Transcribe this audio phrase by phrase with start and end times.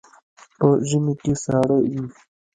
[0.57, 1.99] په ژمي کې ساړه وي.